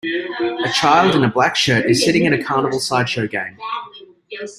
A 0.65 0.69
child 0.73 1.13
in 1.13 1.23
a 1.23 1.29
black 1.29 1.55
shirt 1.55 1.85
is 1.87 2.03
sitting 2.03 2.25
at 2.25 2.33
a 2.33 2.43
carnival 2.43 2.79
sideshow 2.79 3.27
game. 3.27 3.55